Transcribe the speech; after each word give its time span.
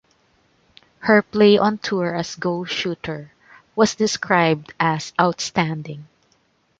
Her 1.01 1.21
play 1.21 1.59
on 1.59 1.77
tour 1.77 2.15
as 2.15 2.33
goal 2.33 2.65
shooter 2.65 3.33
was 3.75 3.93
described 3.93 4.73
as 4.79 5.13
"outstanding". 5.21 6.07